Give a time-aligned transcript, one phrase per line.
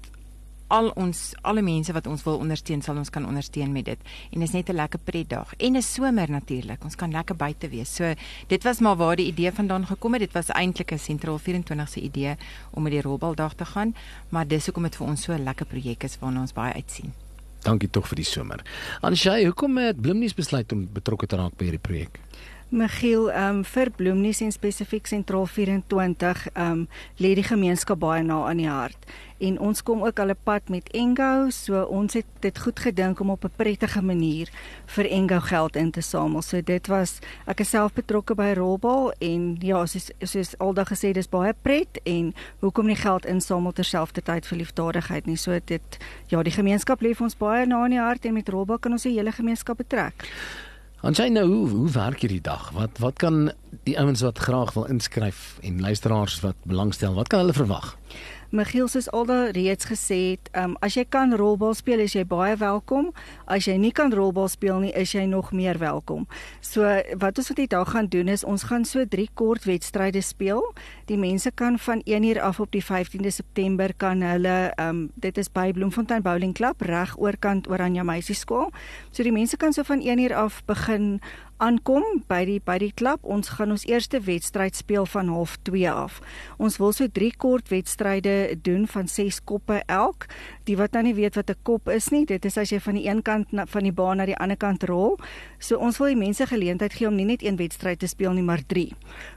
[0.74, 4.00] al ons alle mense wat ons wil ondersteun sal ons kan ondersteun met dit.
[4.34, 6.84] En is net 'n lekker pretdag en 'n somer natuurlik.
[6.84, 7.96] Ons kan lekker buite wees.
[7.96, 8.14] So
[8.48, 10.22] dit was maar waar die idee vandaan gekom het.
[10.22, 12.36] Dit was eintlik 'n sentraal 24 se idee
[12.72, 13.96] om met die rolbaldag te gaan,
[14.30, 17.14] maar dis hoekom dit vir ons so 'n lekker projek is waarna ons baie uitsien.
[17.62, 18.64] Dankie tog vir die somer.
[19.02, 22.20] Anshay, hoekom het Bloemnies besluit om betrokke te raak by hierdie projek?
[22.70, 28.24] Michiel, ehm um, vir Bloemnies en spesifiek Sentraal 24, ehm um, lê die gemeenskap baie
[28.24, 29.10] na aan die hart.
[29.44, 33.20] En ons kom ook al 'n pad met Engo, so ons het dit goed gedink
[33.20, 34.50] om op 'n prettige manier
[34.86, 36.42] vir Engo geld in te samel.
[36.42, 41.12] So dit was ek is self betrokke by Rolbal en ja, soos soos aldag gesê,
[41.12, 45.38] dis baie pret en hoekom nie geld insamel terselfdertyd vir liefdadigheid nie.
[45.38, 48.50] So dit ja, die gemeenskap lê vir ons baie na aan die hart en met
[48.50, 50.14] Rolbal kan ons die hele gemeenskap betrek.
[51.04, 52.70] En jy nou hoe, hoe werk hierdie dag?
[52.72, 53.50] Wat wat kan
[53.84, 57.90] die ouens wat graag wil inskryf en luisteraars wat belangstel, wat kan hulle verwag?
[58.54, 62.54] Michiel soos alda reeds gesê het, um, as jy kan rolbal speel, is jy baie
[62.62, 63.08] welkom.
[63.50, 66.28] As jy nie kan rolbal speel nie, is jy nog meer welkom.
[66.62, 66.86] So
[67.18, 70.62] wat ons vandag daar gaan doen is ons gaan so drie kort wedstryde speel.
[71.10, 75.38] Die mense kan van 1 uur af op die 15de September kan hulle um, dit
[75.38, 78.70] is by Bloemfontein Bowling Club reg oorkant Oranje Meisieskool.
[79.10, 81.22] So die mense kan so van 1 uur af begin
[81.64, 83.24] aankom by die by die klub.
[83.24, 86.20] Ons gaan ons eerste wedstryd speel van half 2 af.
[86.58, 88.36] Ons wil so drie kort wedstryde
[88.66, 90.28] doen van 6 koppe elk.
[90.68, 92.96] Die wat nou nie weet wat 'n kop is nie, dit is as jy van
[92.96, 95.20] die een kant na, van die baan na die ander kant rol.
[95.64, 98.44] So ons wil die mense geleentheid gee om nie net een wedstryd te speel nie,
[98.44, 98.90] maar 3.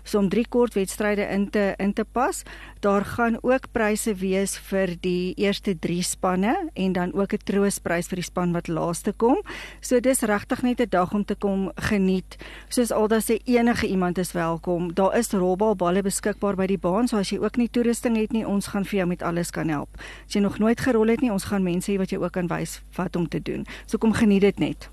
[0.03, 2.43] So om drie kort wedstryde in te in te pas.
[2.83, 8.09] Daar gaan ook pryse wees vir die eerste 3 spanne en dan ook 'n troostprys
[8.09, 9.39] vir die span wat laaste kom.
[9.81, 12.37] So dis regtig net 'n dag om te kom geniet.
[12.69, 14.95] Soos alda sê enige iemand is welkom.
[14.95, 18.47] Daar is rolbalballe beskikbaar by die baan, so as jy ook nie toerusting het nie,
[18.47, 19.89] ons gaan vir jou met alles kan help.
[20.27, 22.47] As jy nog nooit gerol het nie, ons gaan mense hier wat jy ook kan
[22.47, 23.67] wys wat om te doen.
[23.87, 24.91] So kom geniet dit net.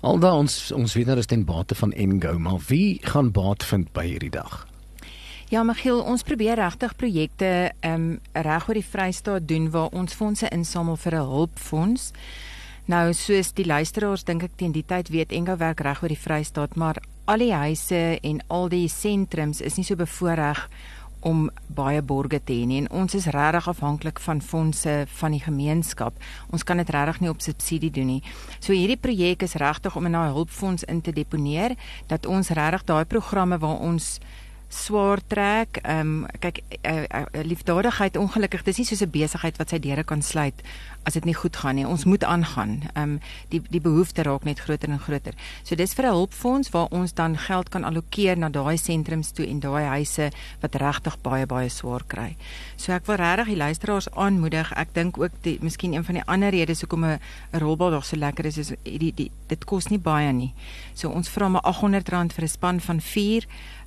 [0.00, 3.90] Alda ons ons weet nou is ten bate van Engo, maar wie gaan baat vind
[3.92, 4.62] by hierdie dag?
[5.52, 7.50] Ja, Michiel, ons probeer regtig projekte
[7.84, 12.12] um reg oor die Vrystaat doen waar ons fondse insamel vir 'n hulpfonds.
[12.86, 16.24] Nou soos die luisteraars dink ek teen die tyd weet Engo werk reg oor die
[16.24, 16.96] Vrystaat, maar
[17.26, 20.64] al die huise en al die sentrums is nie so bevoordeel
[21.20, 25.42] om baie borge te hê nie en ons is regtig afhanklik van fondse van die
[25.44, 26.16] gemeenskap.
[26.50, 28.22] Ons kan dit regtig nie op subsidie doen nie.
[28.58, 31.76] So hierdie projek is regtig om in daai hulpfonds in te deponeer
[32.08, 34.18] dat ons regtig daai programme waar ons
[34.70, 35.80] swaar trek.
[35.82, 40.04] Ehm um, kyk uh, uh, liefdadigheid ongelukkig dis nie soos 'n besigheid wat sy deure
[40.04, 40.62] kan sluit
[41.02, 41.86] as dit nie goed gaan nie.
[41.86, 42.82] Ons moet aangaan.
[42.94, 45.34] Ehm um, die die behoefte raak net groter en groter.
[45.62, 49.46] So dis vir 'n hulpfonds waar ons dan geld kan allokeer na daai sentrums toe
[49.46, 50.30] en daai huise
[50.60, 52.36] wat regtig baie baie swaar kry.
[52.76, 54.72] So ek wil regtig die luisteraars aanmoedig.
[54.76, 57.20] Ek dink ook die miskien een van die ander redes hoekom 'n
[57.52, 60.54] rolbal nog so lekker is is die, die dit kos nie baie nie.
[60.94, 63.46] So ons vra maar R800 vir 'n span van 4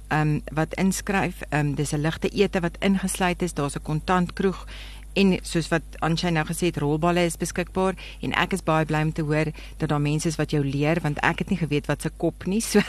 [0.09, 1.41] um, wat inskryf.
[1.50, 3.53] Um, dis 'n ligte ete wat ingesluit is.
[3.53, 4.65] Daar's 'n kontantkroeg
[5.13, 9.03] en soos wat Anshay nou gesê het, rolballe is beskikbaar en ek is baie bly
[9.07, 9.51] om te hoor
[9.81, 12.47] dat daar mense is wat jou leer want ek het nie geweet wat se kop
[12.50, 12.61] nie.
[12.63, 12.81] So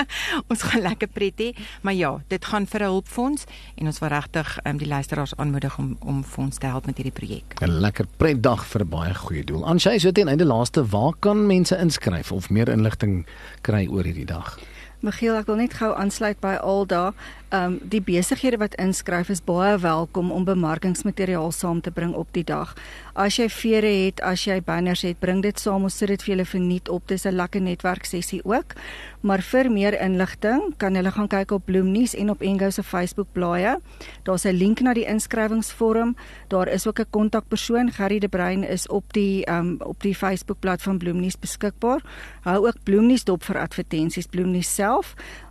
[0.50, 1.50] ons gaan lekker pret hê,
[1.86, 3.46] maar ja, dit gaan vir 'n hulpfonds
[3.76, 7.16] en ons wil regtig um, die luisteraars aanmoedig om om fonds te help met hierdie
[7.16, 7.56] projek.
[7.60, 9.64] 'n Lekker pretdag vir baie goeie doel.
[9.64, 13.26] Anshay, so teen einde laaste, waar kan mense inskryf of meer inligting
[13.62, 14.58] kry oor hierdie dag?
[15.00, 17.14] Michiel, ek wil net gou aansluit by Alda.
[17.50, 22.28] Ehm um, die besighede wat inskryf is baie welkom om bemarkingsmateriaal saam te bring op
[22.36, 22.76] die dag.
[23.18, 26.34] As jy vere het, as jy banners het, bring dit saam ons sit dit vir
[26.34, 27.08] julle verniet op.
[27.08, 28.76] Dis 'n lekker netwerk sessie ook.
[29.20, 33.26] Maar vir meer inligting kan hulle gaan kyk op Bloemnuus en op Engo se Facebook
[33.32, 33.80] blaaie.
[34.22, 36.16] Daar's 'n link na die inskrywingsvorm.
[36.48, 40.14] Daar is ook 'n kontakpersoon, Gerry de Bruin is op die ehm um, op die
[40.14, 42.00] Facebook bladsy van Bloemnuus beskikbaar.
[42.42, 44.89] Hou ook Bloemnuus dop vir advertensies Bloemnuus self.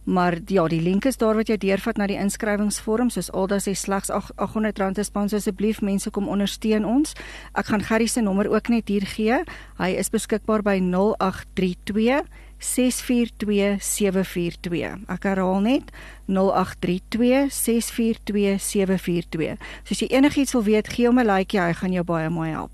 [0.09, 3.09] Maar ja, die link is daar wat jy deurvat na die inskrywingsvorm.
[3.13, 5.37] Soos Alda sê slegs R800 te spandeer.
[5.39, 7.13] Asseblief mense kom ondersteun ons.
[7.53, 9.43] Ek gaan Gerry se nommer ook net hier gee.
[9.77, 12.25] Hy is beskikbaar by 0832
[12.59, 15.07] 642742.
[15.07, 15.87] Ek herhaal net
[16.27, 19.55] 0832 642742.
[19.83, 22.49] So as jy enigiets wil weet, gee hom 'n likeie, hy gaan jou baie mooi
[22.49, 22.71] help.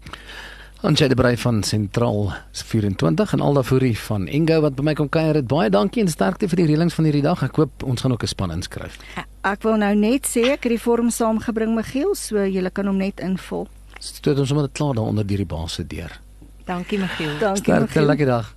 [0.86, 5.40] Ons het bereik van Sentraal 24 en Aldafuri van Ingo wat by my kom kuier.
[5.42, 7.42] Baie dankie en sterkte vir die reëlings van hierdie dag.
[7.42, 9.00] Ek hoop ons gaan ook 'n span inskryf.
[9.42, 12.98] Ek wil nou net sê ek het die vorm saamgebring Michiel, so jy kan hom
[12.98, 13.68] net invul.
[14.00, 16.20] Stoot ons sommer klaar daar onder die base deur.
[16.66, 17.40] Dankie Michiel.
[17.40, 17.88] Dankie Michiel.
[17.88, 18.56] Sterkte, lekker dag.